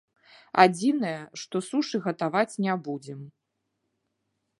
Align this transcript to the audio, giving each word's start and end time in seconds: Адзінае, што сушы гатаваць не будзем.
Адзінае, 0.61 1.19
што 1.41 1.61
сушы 1.67 1.97
гатаваць 2.05 2.59
не 2.65 2.73
будзем. 2.89 3.21